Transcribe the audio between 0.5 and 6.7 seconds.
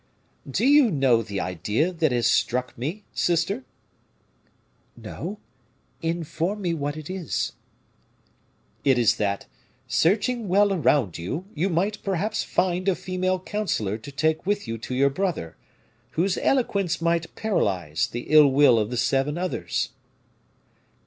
you know the idea that has struck me, sister?" "No; inform